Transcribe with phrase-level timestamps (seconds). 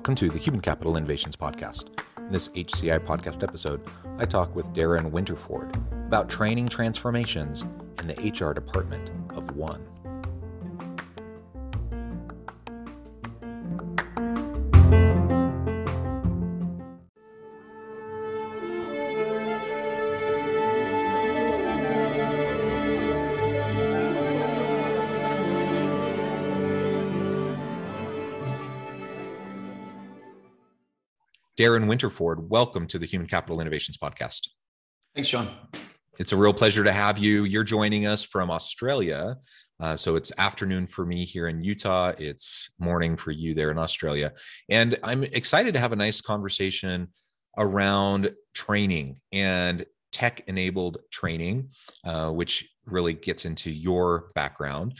[0.00, 1.90] Welcome to the Human Capital Innovations Podcast.
[2.16, 3.86] In this HCI podcast episode,
[4.16, 5.76] I talk with Darren Winterford
[6.06, 7.66] about training transformations
[7.98, 9.86] in the HR department of One.
[31.60, 34.48] Darren Winterford, welcome to the Human Capital Innovations Podcast.
[35.14, 35.46] Thanks, John.
[36.18, 37.44] It's a real pleasure to have you.
[37.44, 39.36] You're joining us from Australia.
[39.78, 42.14] Uh, so it's afternoon for me here in Utah.
[42.16, 44.32] It's morning for you there in Australia.
[44.70, 47.08] And I'm excited to have a nice conversation
[47.58, 51.72] around training and tech enabled training,
[52.06, 54.98] uh, which really gets into your background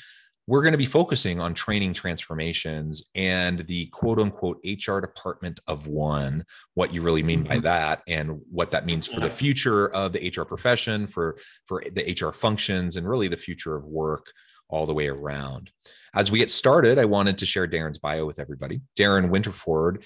[0.51, 5.87] we're going to be focusing on training transformations and the quote unquote HR department of
[5.87, 7.61] one, what you really mean by mm-hmm.
[7.67, 12.17] that and what that means for the future of the HR profession, for, for the
[12.21, 14.33] HR functions, and really the future of work
[14.69, 15.71] all the way around.
[16.17, 18.81] As we get started, I wanted to share Darren's bio with everybody.
[18.99, 20.03] Darren Winterford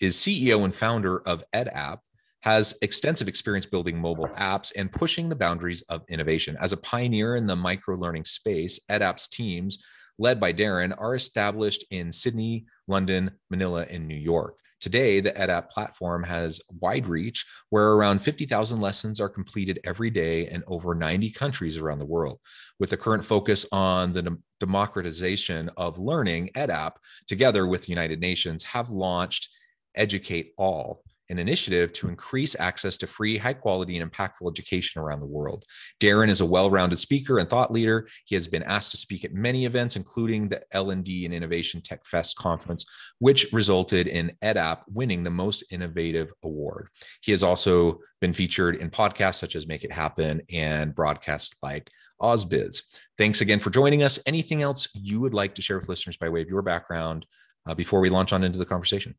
[0.00, 2.00] is CEO and founder of EdApp,
[2.42, 6.56] has extensive experience building mobile apps and pushing the boundaries of innovation.
[6.60, 9.78] As a pioneer in the micro learning space, EdApp's teams,
[10.18, 14.58] led by Darren, are established in Sydney, London, Manila, and New York.
[14.80, 20.48] Today, the EdApp platform has wide reach where around 50,000 lessons are completed every day
[20.48, 22.38] in over 90 countries around the world.
[22.78, 26.92] With the current focus on the democratization of learning, EdApp,
[27.26, 29.48] together with the United Nations, have launched
[29.96, 35.20] Educate All, an initiative to increase access to free, high quality, and impactful education around
[35.20, 35.64] the world.
[36.00, 38.08] Darren is a well rounded speaker and thought leader.
[38.24, 42.04] He has been asked to speak at many events, including the L&D and Innovation Tech
[42.06, 42.86] Fest conference,
[43.18, 46.88] which resulted in EdApp winning the Most Innovative Award.
[47.20, 51.90] He has also been featured in podcasts such as Make It Happen and broadcasts like
[52.20, 52.82] AusBiz.
[53.16, 54.18] Thanks again for joining us.
[54.26, 57.26] Anything else you would like to share with listeners by way of your background
[57.66, 59.14] uh, before we launch on into the conversation?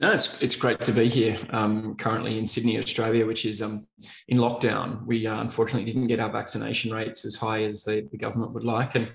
[0.00, 1.38] No, it's it's great to be here.
[1.50, 3.86] Um, currently in Sydney, Australia, which is um,
[4.28, 5.06] in lockdown.
[5.06, 8.64] We uh, unfortunately didn't get our vaccination rates as high as the, the government would
[8.64, 9.12] like, and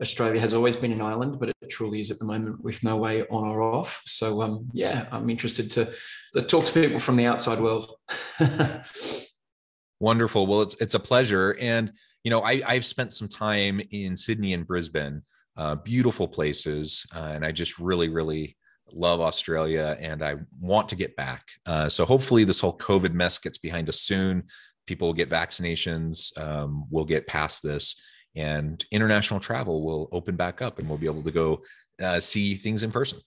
[0.00, 2.96] Australia has always been an island, but it truly is at the moment with no
[2.96, 4.02] way on or off.
[4.04, 5.90] So um, yeah, I'm interested to,
[6.34, 7.96] to talk to people from the outside world.
[10.00, 10.46] Wonderful.
[10.46, 11.90] Well, it's it's a pleasure, and
[12.22, 15.22] you know I, I've spent some time in Sydney and Brisbane,
[15.56, 18.58] uh, beautiful places, uh, and I just really really
[18.92, 21.44] love Australia and I want to get back.
[21.66, 24.44] Uh, so hopefully this whole COVID mess gets behind us soon.
[24.86, 26.36] People will get vaccinations.
[26.40, 28.00] Um, we'll get past this
[28.36, 31.62] and international travel will open back up and we'll be able to go
[32.02, 33.18] uh, see things in person.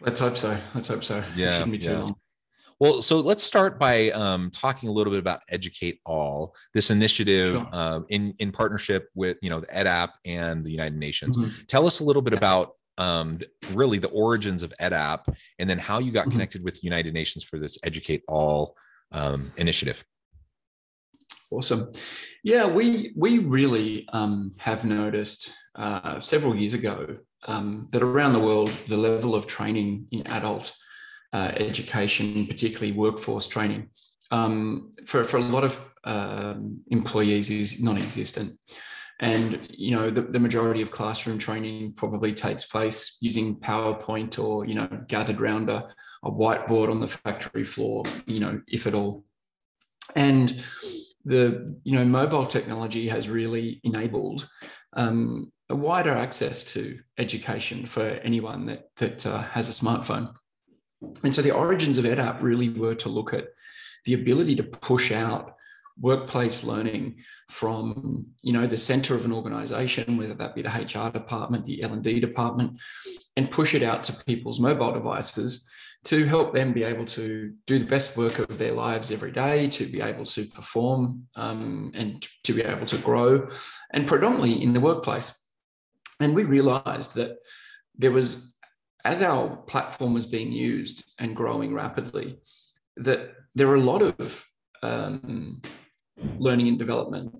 [0.00, 0.56] Let's hope so.
[0.74, 1.22] Let's hope so.
[1.36, 1.64] Yeah.
[1.66, 2.10] yeah.
[2.80, 7.56] Well, so let's start by um, talking a little bit about Educate All, this initiative
[7.56, 7.68] sure.
[7.72, 11.36] uh, in in partnership with you know the EdApp and the United Nations.
[11.36, 11.64] Mm-hmm.
[11.66, 13.38] Tell us a little bit about um,
[13.72, 16.32] really the origins of EdApp and then how you got mm-hmm.
[16.32, 18.76] connected with United Nations for this Educate All
[19.12, 20.04] um, initiative.
[21.50, 21.92] Awesome.
[22.44, 27.16] Yeah, we we really um, have noticed uh, several years ago
[27.46, 30.74] um, that around the world, the level of training in adult
[31.32, 33.88] uh, education, particularly workforce training,
[34.30, 38.58] um, for, for a lot of um, employees is non-existent.
[39.20, 44.64] And you know, the, the majority of classroom training probably takes place using PowerPoint or
[44.64, 45.88] you know, gathered around a,
[46.22, 49.24] a whiteboard on the factory floor, you know, if at all.
[50.14, 50.62] And
[51.24, 54.48] the you know mobile technology has really enabled
[54.94, 60.32] um, a wider access to education for anyone that that uh, has a smartphone.
[61.22, 63.48] And so the origins of EdApp really were to look at
[64.04, 65.54] the ability to push out
[66.00, 67.16] workplace learning
[67.48, 71.82] from you know the center of an organization whether that be the hr department the
[71.82, 72.80] l&d department
[73.36, 75.68] and push it out to people's mobile devices
[76.04, 79.68] to help them be able to do the best work of their lives every day,
[79.68, 83.48] to be able to perform um, and to be able to grow,
[83.92, 85.44] and predominantly in the workplace.
[86.20, 87.38] And we realized that
[87.96, 88.56] there was,
[89.04, 92.38] as our platform was being used and growing rapidly,
[92.96, 94.46] that there are a lot of
[94.82, 95.62] um,
[96.38, 97.34] learning and development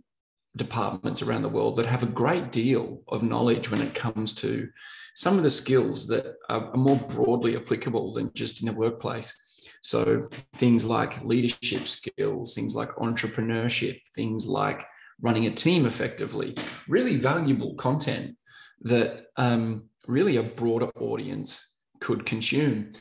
[0.56, 4.68] departments around the world that have a great deal of knowledge when it comes to
[5.14, 9.34] some of the skills that are more broadly applicable than just in the workplace.
[9.82, 14.84] So things like leadership skills, things like entrepreneurship, things like
[15.20, 16.56] running a team effectively,
[16.88, 18.36] really valuable content
[18.82, 22.92] that um, really a broader audience could consume.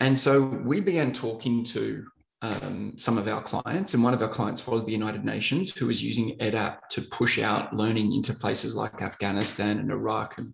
[0.00, 2.04] And so we began talking to
[2.44, 5.86] um, some of our clients, and one of our clients was the United Nations, who
[5.86, 10.52] was using EdApp to push out learning into places like Afghanistan and Iraq and,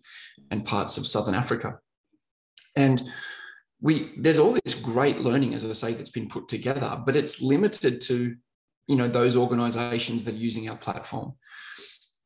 [0.52, 1.78] and parts of Southern Africa.
[2.76, 3.02] And
[3.80, 7.42] we there's all this great learning, as I say, that's been put together, but it's
[7.42, 8.36] limited to
[8.86, 11.32] you know those organizations that are using our platform.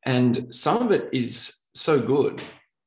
[0.05, 2.39] And some of it is so good,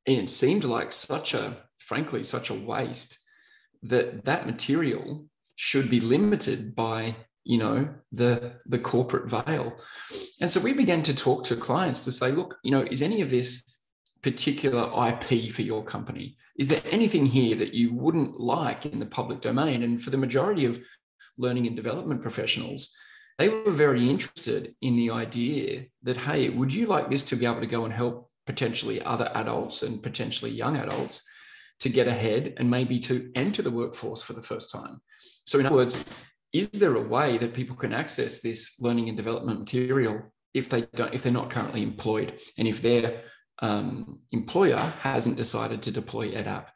[0.07, 3.19] and it seemed like such a, frankly, such a waste
[3.83, 5.28] that that material
[5.61, 7.13] should be limited by
[7.43, 9.75] you know the the corporate veil.
[10.39, 13.19] And so we began to talk to clients to say look you know is any
[13.19, 13.63] of this
[14.21, 16.37] particular ip for your company?
[16.57, 19.83] Is there anything here that you wouldn't like in the public domain?
[19.83, 20.79] And for the majority of
[21.37, 22.95] learning and development professionals
[23.37, 27.45] they were very interested in the idea that hey would you like this to be
[27.45, 31.21] able to go and help potentially other adults and potentially young adults
[31.79, 34.99] to get ahead and maybe to enter the workforce for the first time.
[35.45, 36.03] So, in other words,
[36.51, 40.81] is there a way that people can access this learning and development material if they
[40.95, 43.21] don't, if they're not currently employed, and if their
[43.61, 46.67] um, employer hasn't decided to deploy EdApp?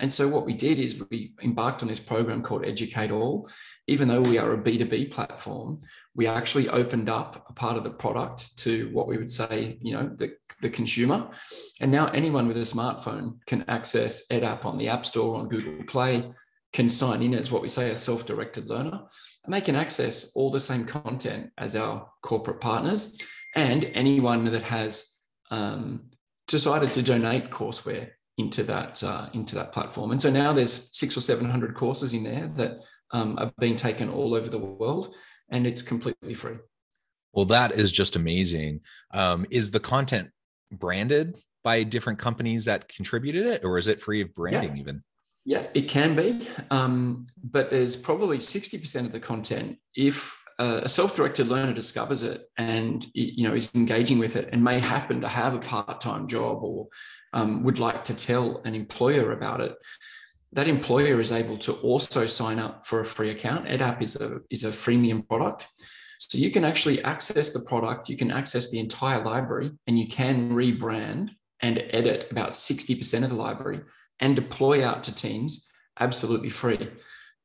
[0.00, 3.48] And so, what we did is we embarked on this program called Educate All.
[3.86, 5.78] Even though we are a B2B platform,
[6.14, 9.92] we actually opened up a part of the product to what we would say, you
[9.92, 11.30] know, the, the consumer.
[11.80, 15.84] And now anyone with a smartphone can access EdApp on the App Store, on Google
[15.84, 16.30] Play,
[16.72, 19.02] can sign in as what we say a self-directed learner,
[19.44, 23.18] and they can access all the same content as our corporate partners
[23.54, 25.18] and anyone that has
[25.50, 26.04] um,
[26.52, 30.12] decided to donate courseware into that uh, into that platform.
[30.12, 33.74] And so now there's six or seven hundred courses in there that um, are being
[33.76, 35.14] taken all over the world
[35.50, 36.56] and it's completely free.
[37.32, 38.80] Well, that is just amazing.
[39.12, 40.30] Um, is the content
[40.70, 44.80] branded by different companies that contributed it, or is it free of branding yeah.
[44.80, 45.02] even?
[45.44, 49.78] Yeah, it can be, um, but there's probably 60% of the content.
[49.96, 54.78] If a self-directed learner discovers it and you know is engaging with it and may
[54.78, 56.88] happen to have a part-time job or
[57.32, 59.74] um, would like to tell an employer about it,
[60.52, 63.66] that employer is able to also sign up for a free account.
[63.66, 65.66] EdApp is a, is a freemium product.
[66.18, 70.06] So you can actually access the product, you can access the entire library, and you
[70.06, 71.30] can rebrand
[71.60, 73.80] and edit about 60% of the library
[74.20, 76.90] and deploy out to teams absolutely free.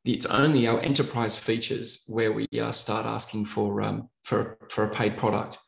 [0.08, 4.90] It's only our enterprise features where we uh, start asking for, um, for, for a
[4.90, 5.60] paid product.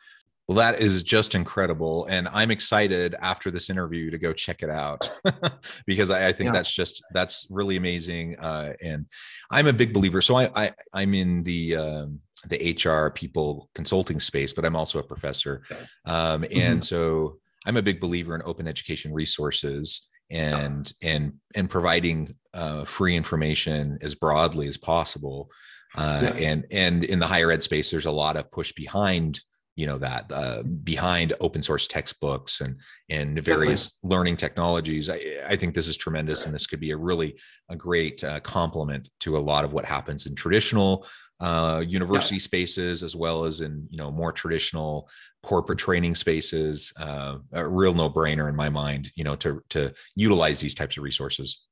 [0.47, 2.05] Well, that is just incredible.
[2.05, 5.11] And I'm excited after this interview to go check it out
[5.85, 6.53] because I, I think yeah.
[6.53, 8.39] that's just, that's really amazing.
[8.39, 9.07] Uh, and
[9.51, 10.21] I'm a big believer.
[10.21, 14.99] So I, I I'm in the, um, the HR people consulting space, but I'm also
[14.99, 15.63] a professor.
[16.05, 16.79] Um, and mm-hmm.
[16.79, 23.15] so I'm a big believer in open education resources and, and, and providing uh, free
[23.15, 25.49] information as broadly as possible.
[25.97, 26.49] Uh, yeah.
[26.49, 29.41] and and in the higher ed space, there's a lot of push behind
[29.79, 32.75] you know that uh, behind open source textbooks and
[33.09, 34.09] and various exactly.
[34.09, 37.39] learning technologies I, I think this is tremendous and this could be a really
[37.69, 41.07] a great uh, complement to a lot of what happens in traditional
[41.39, 42.41] uh, university yeah.
[42.41, 45.09] spaces as well as in you know more traditional
[45.43, 50.59] corporate training spaces uh, a real no-brainer in my mind you know to to utilize
[50.59, 51.68] these types of resources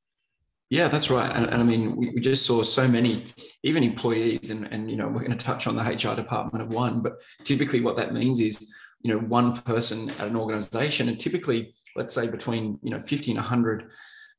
[0.69, 1.33] yeah, that's right.
[1.33, 3.25] And, and I mean, we, we, just saw so many,
[3.63, 6.73] even employees, and, and, you know, we're going to touch on the HR department of
[6.73, 11.19] one, but typically what that means is, you know, one person at an organization, and
[11.19, 13.89] typically, let's say between, you know, 50 and 100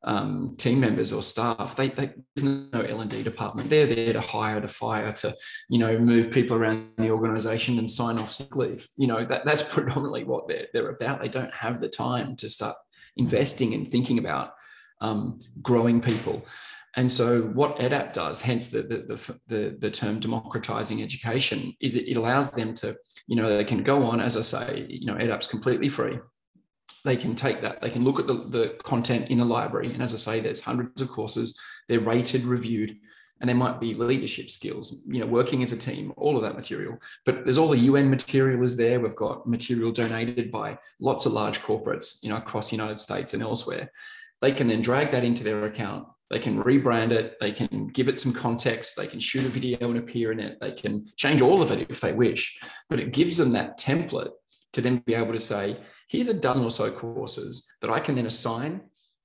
[0.04, 3.70] um, team members or staff, they, they, there's no L&D department.
[3.70, 5.34] They're there to hire, to fire, to,
[5.70, 8.86] you know, move people around the organization and sign off sick leave.
[8.96, 11.22] You know, that, that's predominantly what they're, they're about.
[11.22, 12.76] They don't have the time to start
[13.16, 14.52] investing and thinking about
[15.00, 16.44] um, growing people.
[16.96, 22.16] And so, what EdApp does, hence the, the, the, the, term democratizing education, is it,
[22.16, 22.96] allows them to,
[23.28, 26.18] you know, they can go on, as I say, you know, EdApp's completely free.
[27.04, 30.02] they can take that they can look at the, the content in the library and
[30.02, 32.96] as i say there's hundreds of courses they're rated reviewed
[33.40, 36.56] and there might be leadership skills you know working as a team all of that
[36.56, 41.24] material but there's all the un material is there we've got material donated by lots
[41.26, 43.90] of large corporates you know across the united states and elsewhere
[44.40, 46.06] they can then drag that into their account.
[46.30, 47.36] They can rebrand it.
[47.40, 48.96] They can give it some context.
[48.96, 50.58] They can shoot a video and appear in it.
[50.60, 52.58] They can change all of it if they wish.
[52.88, 54.30] But it gives them that template
[54.74, 55.78] to then be able to say
[56.08, 58.82] here's a dozen or so courses that i can then assign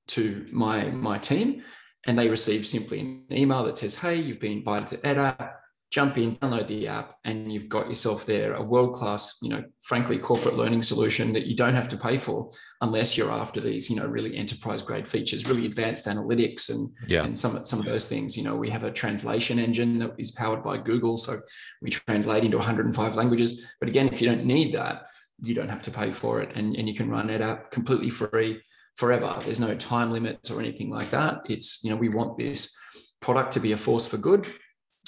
[0.07, 1.63] to my my team.
[2.05, 5.53] And they receive simply an email that says hey you've been invited to EdApp
[5.93, 9.63] jump in, download the app, and you've got yourself there a world class, you know,
[9.83, 12.49] frankly, corporate learning solution that you don't have to pay for
[12.81, 17.23] unless you're after these, you know, really enterprise grade features, really advanced analytics and, yeah.
[17.23, 18.35] and some, some of those things.
[18.35, 21.15] You know, we have a translation engine that is powered by Google.
[21.15, 21.39] So
[21.79, 23.63] we translate into 105 languages.
[23.79, 25.05] But again, if you don't need that,
[25.43, 28.09] you don't have to pay for it and, and you can run it out completely
[28.09, 28.63] free
[28.95, 29.35] forever.
[29.41, 31.41] There's no time limits or anything like that.
[31.49, 32.75] It's, you know, we want this
[33.21, 34.47] product to be a force for good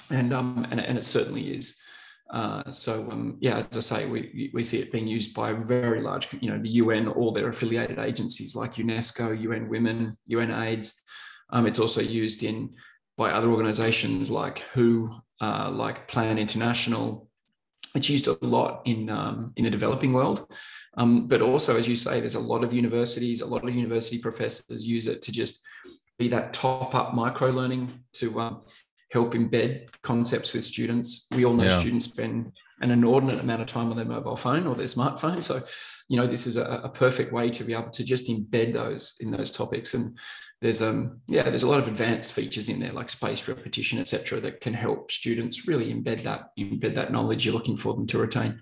[0.09, 1.81] and um, and, and it certainly is.
[2.31, 6.01] Uh, so um, yeah, as I say, we we see it being used by very
[6.01, 11.03] large, you know, the UN, all their affiliated agencies like UNESCO, UN Women, UN AIDS.
[11.51, 12.73] Um, it's also used in
[13.17, 17.29] by other organisations like WHO, uh, like Plan International.
[17.93, 20.51] It's used a lot in um, in the developing world,
[20.97, 24.17] um, but also, as you say, there's a lot of universities, a lot of university
[24.17, 25.65] professors use it to just
[26.17, 28.61] be that top up micro learning to um,
[29.11, 31.27] help embed concepts with students.
[31.35, 31.79] We all know yeah.
[31.79, 35.41] students spend an inordinate amount of time on their mobile phone or their smartphone.
[35.41, 35.61] So,
[36.09, 39.15] you know, this is a, a, perfect way to be able to just embed those
[39.21, 39.93] in those topics.
[39.93, 40.17] And
[40.61, 44.39] there's um yeah, there's a lot of advanced features in there like spaced repetition, etc.,
[44.41, 48.17] that can help students really embed that embed that knowledge you're looking for them to
[48.17, 48.61] retain.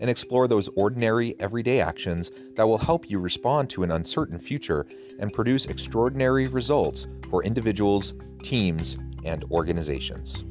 [0.00, 4.86] and explore those ordinary, everyday actions that will help you respond to an uncertain future
[5.18, 10.44] and produce extraordinary results for individuals, teams, and organizations.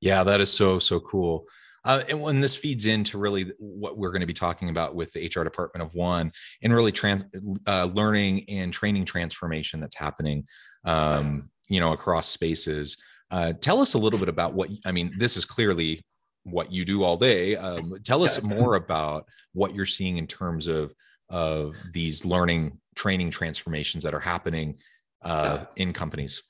[0.00, 1.46] Yeah, that is so, so cool.
[1.84, 5.12] Uh, and when this feeds into really what we're going to be talking about with
[5.12, 7.24] the HR department of one and really trans,
[7.66, 10.46] uh, learning and training transformation that's happening,
[10.84, 12.96] um, you know, across spaces.
[13.30, 16.04] Uh, tell us a little bit about what, I mean, this is clearly
[16.44, 17.56] what you do all day.
[17.56, 20.92] Um, tell us more about what you're seeing in terms of,
[21.30, 24.76] of these learning training transformations that are happening
[25.22, 26.42] uh, in companies.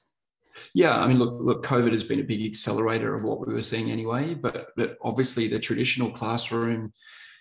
[0.74, 3.62] Yeah, I mean, look, look, COVID has been a big accelerator of what we were
[3.62, 4.34] seeing anyway.
[4.34, 6.92] But but obviously, the traditional classroom,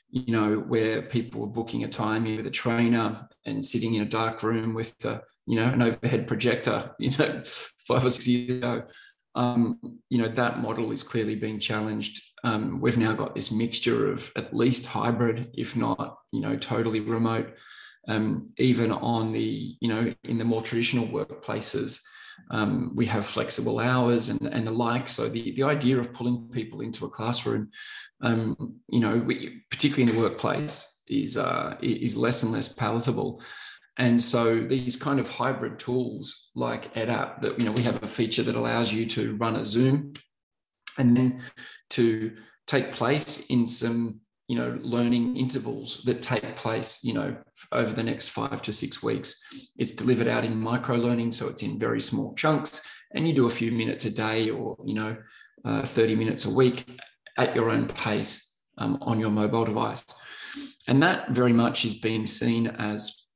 [0.09, 4.05] you know, where people were booking a time with a trainer and sitting in a
[4.05, 8.57] dark room with a, you know an overhead projector, you know, five or six years
[8.57, 8.83] ago,
[9.35, 12.21] um, you know, that model is clearly being challenged.
[12.43, 16.99] Um, we've now got this mixture of at least hybrid, if not, you know, totally
[16.99, 17.55] remote.
[18.07, 22.01] Um, even on the, you know, in the more traditional workplaces
[22.49, 25.07] um, we have flexible hours and, and the like.
[25.07, 27.69] So the, the idea of pulling people into a classroom,
[28.21, 33.41] um, you know, we, particularly in the workplace, is uh, is less and less palatable.
[33.97, 38.07] And so these kind of hybrid tools like EdApp, that you know, we have a
[38.07, 40.13] feature that allows you to run a Zoom
[40.97, 41.41] and then
[41.91, 42.35] to
[42.67, 44.21] take place in some
[44.51, 47.29] you know learning intervals that take place you know
[47.71, 49.29] over the next five to six weeks
[49.77, 52.75] it's delivered out in micro learning so it's in very small chunks
[53.13, 55.15] and you do a few minutes a day or you know
[55.65, 56.85] uh, 30 minutes a week
[57.37, 60.05] at your own pace um, on your mobile device.
[60.87, 63.27] And that very much is being seen as,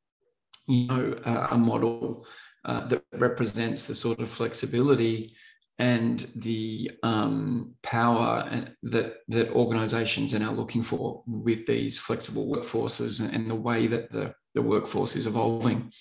[0.67, 2.25] you know, a, a model
[2.65, 5.35] uh, that represents the sort of flexibility
[5.77, 13.21] and the um, power that that organisations are now looking for with these flexible workforces
[13.33, 15.91] and the way that the, the workforce is evolving.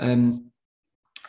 [0.00, 0.50] Um,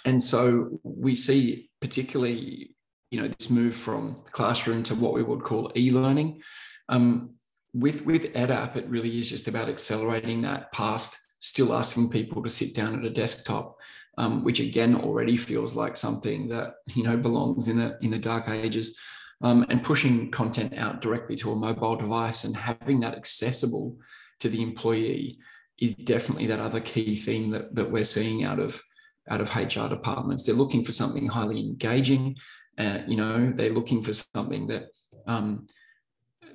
[0.03, 2.75] and so we see particularly,
[3.11, 6.41] you know, this move from classroom to what we would call e-learning.
[6.89, 7.35] Um,
[7.73, 12.49] with with EdApp, it really is just about accelerating that past still asking people to
[12.49, 13.77] sit down at a desktop
[14.17, 18.17] um, which again already feels like something that you know belongs in the in the
[18.17, 18.99] dark ages.
[19.41, 23.97] Um, and pushing content out directly to a mobile device and having that accessible
[24.39, 25.39] to the employee
[25.77, 28.81] is definitely that other key theme that, that we're seeing out of
[29.29, 30.45] out of HR departments.
[30.45, 32.37] They're looking for something highly engaging.
[32.77, 34.87] Uh, you know, they're looking for something that
[35.27, 35.67] um,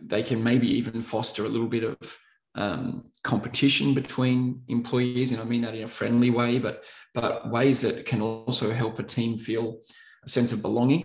[0.01, 2.19] they can maybe even foster a little bit of
[2.55, 7.81] um, competition between employees, and I mean that in a friendly way, but but ways
[7.83, 9.79] that can also help a team feel
[10.25, 11.05] a sense of belonging.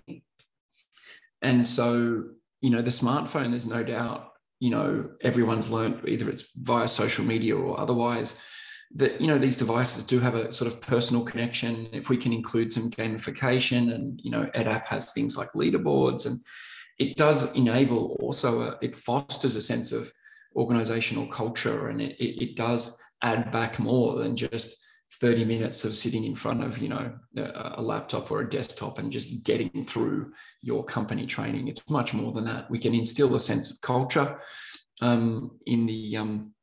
[1.41, 2.23] And so,
[2.61, 7.23] you know, the smartphone, there's no doubt, you know, everyone's learned either it's via social
[7.23, 8.41] media or otherwise
[8.93, 12.31] that you know these devices do have a sort of personal connection if we can
[12.31, 16.39] include some gamification and you know edapp has things like leaderboards and
[16.97, 20.11] it does enable also a, it fosters a sense of
[20.55, 24.77] organizational culture and it, it, does add back more than just
[25.19, 29.11] 30 minutes of sitting in front of you know a, laptop or a desktop and
[29.11, 30.31] just getting through
[30.61, 31.67] your company training.
[31.67, 32.69] It's much more than that.
[32.69, 34.41] We can instill a sense of culture
[35.01, 36.53] um, in the um,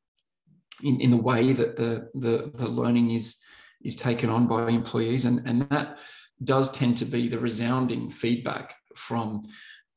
[0.83, 3.41] in, in the way that the, the the learning is
[3.83, 5.99] is taken on by employees and and that
[6.45, 9.43] does tend to be the resounding feedback from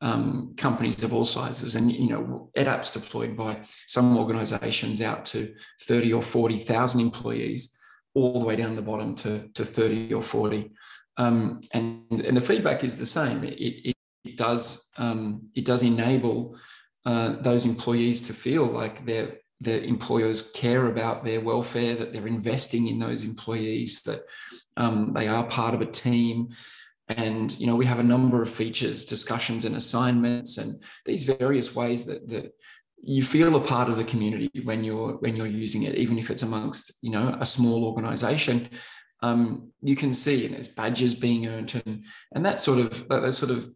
[0.05, 1.75] um, companies of all sizes.
[1.75, 7.75] And, you know, EdApp's deployed by some organizations out to 30 or 40,000 employees,
[8.13, 10.71] all the way down the bottom to, to 30 or 40.
[11.17, 13.43] Um, and, and the feedback is the same.
[13.43, 16.55] It, it, it does, um, it does enable
[17.03, 22.27] uh, those employees to feel like their, their employers care about their welfare, that they're
[22.27, 24.19] investing in those employees, that
[24.77, 26.49] um, they are part of a team,
[27.09, 31.75] and you know we have a number of features discussions and assignments and these various
[31.75, 32.51] ways that that
[33.01, 36.31] you feel a part of the community when you're when you're using it even if
[36.31, 38.69] it's amongst you know a small organization
[39.21, 43.21] um, you can see and there's badges being earned and and that sort of that,
[43.21, 43.69] that sort of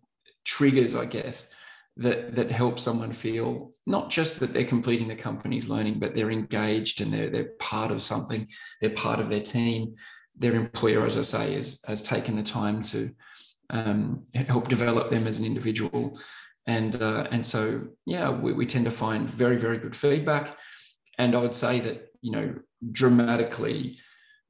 [0.43, 1.53] triggers i guess
[1.97, 6.31] that that help someone feel not just that they're completing the company's learning but they're
[6.31, 8.47] engaged and they're they're part of something
[8.81, 9.93] they're part of their team
[10.39, 13.11] their employer, as I say, has, has taken the time to
[13.69, 16.19] um, help develop them as an individual.
[16.65, 20.57] And, uh, and so, yeah, we, we tend to find very, very good feedback.
[21.17, 22.55] And I would say that, you know,
[22.91, 23.99] dramatically,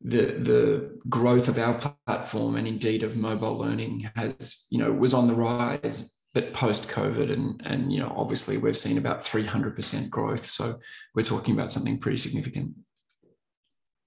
[0.01, 5.13] the, the growth of our platform and indeed of mobile learning has, you know, was
[5.13, 10.09] on the rise but post COVID, and and you know, obviously we've seen about 300%
[10.09, 10.45] growth.
[10.45, 10.75] So
[11.15, 12.73] we're talking about something pretty significant.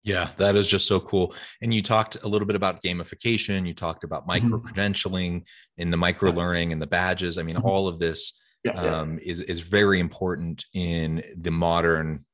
[0.05, 1.35] Yeah, that is just so cool.
[1.61, 3.67] And you talked a little bit about gamification.
[3.67, 4.51] You talked about mm-hmm.
[4.51, 5.47] micro credentialing
[5.79, 7.39] and the micro learning and the badges.
[7.39, 7.67] I mean, mm-hmm.
[7.67, 9.33] all of this yeah, um, yeah.
[9.33, 12.25] is is very important in the modern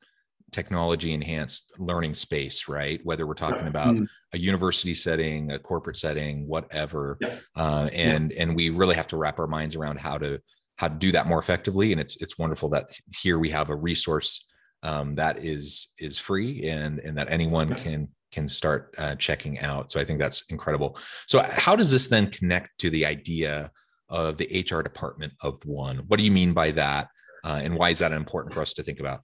[0.50, 3.00] technology enhanced learning space, right?
[3.04, 4.04] Whether we're talking about mm-hmm.
[4.32, 7.36] a university setting, a corporate setting, whatever, yeah.
[7.54, 10.40] uh, and and we really have to wrap our minds around how to
[10.76, 11.92] how to do that more effectively.
[11.92, 12.86] And it's it's wonderful that
[13.20, 14.46] here we have a resource
[14.82, 19.90] um, that is is free and and that anyone can can start uh, checking out.
[19.90, 20.98] So I think that's incredible.
[21.26, 23.70] So how does this then connect to the idea
[24.10, 25.98] of the HR department of one?
[26.08, 27.08] What do you mean by that,
[27.44, 29.20] uh, and why is that important for us to think about?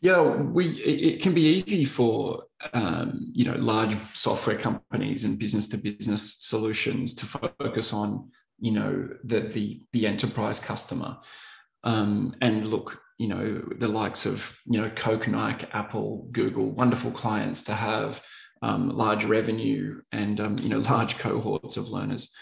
[0.00, 5.68] Yeah, we it can be easy for um, you know large software companies and business
[5.68, 11.18] to business solutions to focus on you know the the, the enterprise customer
[11.84, 17.12] um, and look you know the likes of you know Coke, Nike, Apple, Google, wonderful
[17.12, 18.20] clients to have
[18.62, 22.34] um, large revenue and um, you know large cohorts of learners.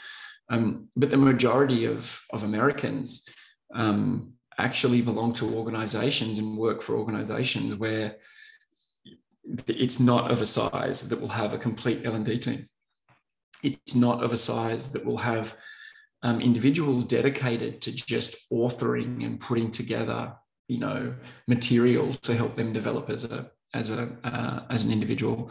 [0.49, 3.29] Um, but the majority of of Americans
[3.75, 8.17] um, actually belong to organizations and work for organizations where
[9.67, 12.69] it's not of a size that will have a complete L&D team.
[13.63, 15.55] It's not of a size that will have
[16.23, 20.35] um, individuals dedicated to just authoring and putting together
[20.71, 21.15] you know
[21.47, 25.51] material to help them develop as a as a uh, as an individual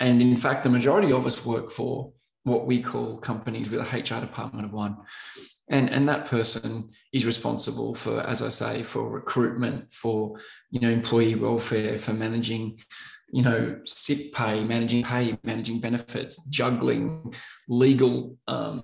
[0.00, 2.12] and in fact the majority of us work for
[2.44, 4.96] what we call companies with a HR department of one.
[5.70, 10.38] And, and that person is responsible for, as I say, for recruitment, for
[10.70, 12.78] you know employee welfare, for managing
[13.30, 17.34] you know, sick pay, managing pay, managing benefits, juggling
[17.68, 18.82] legal, um,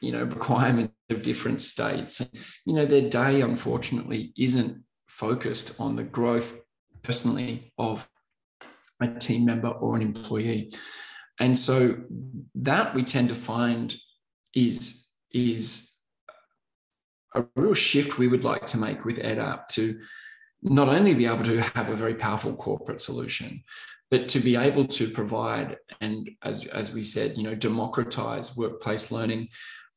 [0.00, 2.28] you know, requirements of different states.
[2.64, 6.58] You know, their day, unfortunately, isn't focused on the growth
[7.02, 8.08] personally of
[9.00, 10.72] a team member or an employee.
[11.38, 11.96] And so
[12.54, 13.94] that we tend to find
[14.54, 15.98] is, is
[17.34, 19.98] a real shift we would like to make with EdApp to
[20.62, 23.62] not only be able to have a very powerful corporate solution,
[24.10, 29.12] but to be able to provide and as, as we said, you know, democratize workplace
[29.12, 29.48] learning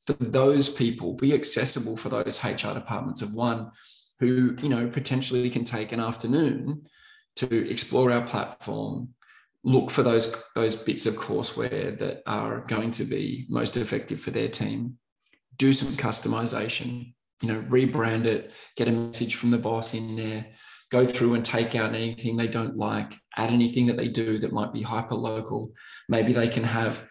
[0.05, 3.71] for those people, be accessible for those HR departments of one
[4.19, 6.85] who, you know, potentially can take an afternoon
[7.37, 9.09] to explore our platform,
[9.63, 14.31] look for those, those bits of courseware that are going to be most effective for
[14.31, 14.97] their team,
[15.57, 20.45] do some customization, you know, rebrand it, get a message from the boss in there,
[20.91, 24.53] go through and take out anything they don't like, add anything that they do that
[24.53, 25.71] might be hyper local.
[26.07, 27.07] Maybe they can have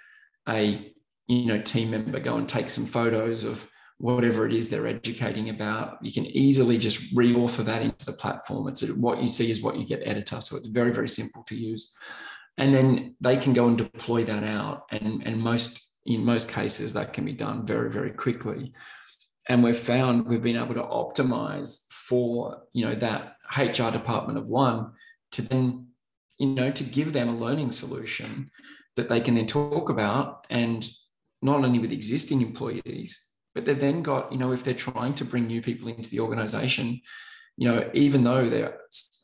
[0.49, 0.93] a
[1.27, 5.51] you know team member go and take some photos of whatever it is they're educating
[5.51, 5.99] about.
[6.03, 8.69] You can easily just re-author that into the platform.
[8.69, 10.41] It's what you see is what you get editor.
[10.41, 11.95] So it's very, very simple to use.
[12.57, 14.85] And then they can go and deploy that out.
[14.91, 18.75] And, and most in most cases that can be done very, very quickly
[19.49, 24.49] and we've found we've been able to optimize for you know that hr department of
[24.49, 24.91] one
[25.33, 25.87] to then
[26.39, 28.51] you know to give them a learning solution
[28.97, 30.89] that they can then talk about and
[31.43, 33.25] not only with existing employees
[33.55, 36.21] but they've then got you know if they're trying to bring new people into the
[36.21, 37.01] organization
[37.57, 38.79] you know even though they're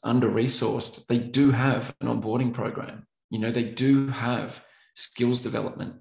[0.05, 4.64] under resourced they do have an onboarding program you know they do have
[4.95, 5.95] skills development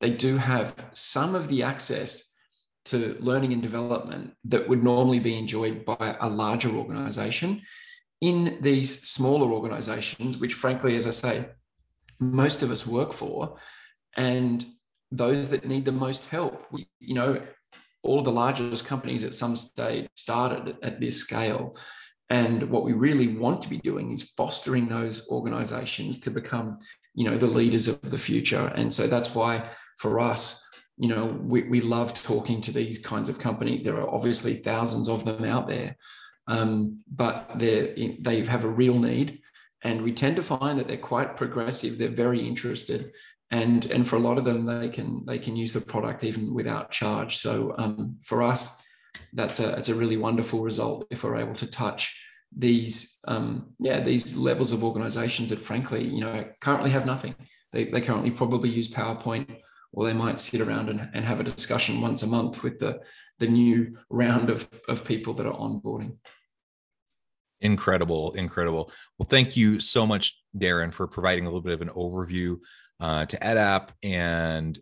[0.00, 2.34] they do have some of the access
[2.84, 7.62] to learning and development that would normally be enjoyed by a larger organization
[8.20, 11.48] in these smaller organizations, which, frankly, as I say,
[12.20, 13.58] most of us work for,
[14.16, 14.64] and
[15.10, 16.66] those that need the most help.
[17.00, 17.42] You know,
[18.04, 21.76] all of the largest companies at some stage started at this scale.
[22.30, 26.78] And what we really want to be doing is fostering those organizations to become,
[27.14, 28.66] you know, the leaders of the future.
[28.68, 30.64] And so that's why for us,
[30.96, 33.82] you know, we, we love talking to these kinds of companies.
[33.82, 35.96] There are obviously thousands of them out there,
[36.46, 39.40] um, but they they have a real need,
[39.82, 41.98] and we tend to find that they're quite progressive.
[41.98, 43.10] They're very interested,
[43.54, 46.52] and and for a lot of them, they can they can use the product even
[46.52, 47.36] without charge.
[47.36, 48.82] So um, for us,
[49.32, 52.20] that's a it's a really wonderful result if we're able to touch
[52.56, 57.34] these um, yeah these levels of organizations that frankly you know currently have nothing.
[57.72, 59.48] They, they currently probably use PowerPoint
[59.92, 63.00] or they might sit around and, and have a discussion once a month with the,
[63.40, 66.16] the new round of, of people that are onboarding.
[67.60, 68.92] Incredible, incredible.
[69.18, 72.58] Well, thank you so much, Darren, for providing a little bit of an overview
[73.00, 74.78] uh, to EdApp and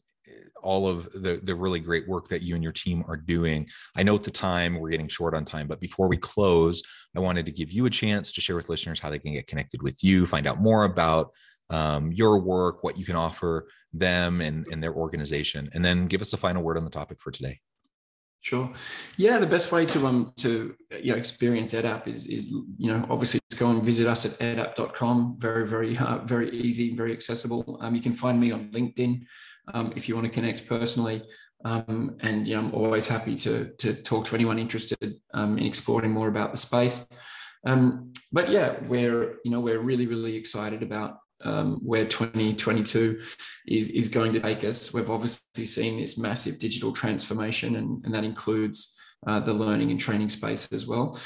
[0.63, 3.67] all of the, the really great work that you and your team are doing.
[3.97, 6.83] I know at the time we're getting short on time, but before we close,
[7.17, 9.49] I wanted to give you a chance to share with listeners how they can get
[9.49, 11.33] connected with you, find out more about
[11.71, 16.21] um, your work, what you can offer them and, and their organization, and then give
[16.21, 17.61] us a final word on the topic for today.
[18.43, 18.73] Sure.
[19.17, 23.07] Yeah, the best way to um to you know experience EdApp is is you know
[23.09, 25.37] obviously just go and visit us at edapp.com.
[25.39, 27.79] Very very uh, very easy, very accessible.
[27.81, 29.23] Um, you can find me on LinkedIn
[29.73, 31.23] um, if you want to connect personally.
[31.65, 35.65] Um, and you know, I'm always happy to to talk to anyone interested um, in
[35.65, 37.07] exploring more about the space.
[37.65, 43.21] Um, but yeah, we're you know we're really really excited about um, where 2022
[43.67, 44.93] is, is going to take us.
[44.93, 50.01] We've obviously seen this massive digital transformation, and, and that includes uh, the learning and
[50.01, 51.19] training space as well.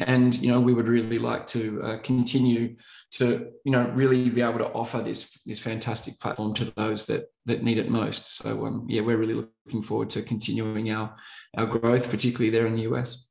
[0.00, 2.76] And you know, we would really like to uh, continue
[3.12, 7.26] to you know really be able to offer this this fantastic platform to those that
[7.46, 8.36] that need it most.
[8.36, 11.14] So um, yeah, we're really looking forward to continuing our
[11.56, 13.28] our growth, particularly there in the US.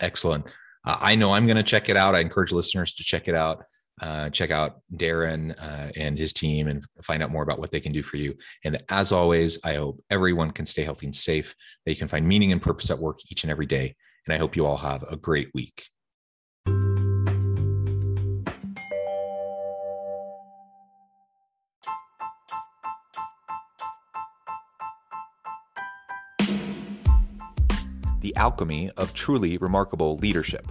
[0.00, 0.44] Excellent.
[0.84, 2.16] Uh, I know I'm going to check it out.
[2.16, 3.64] I encourage listeners to check it out
[4.00, 7.80] uh, check out Darren uh, and his team and find out more about what they
[7.80, 8.34] can do for you.
[8.64, 12.26] And as always, I hope everyone can stay healthy and safe, that you can find
[12.26, 13.94] meaning and purpose at work each and every day.
[14.26, 15.84] And I hope you all have a great week.
[28.20, 30.70] The alchemy of truly remarkable leadership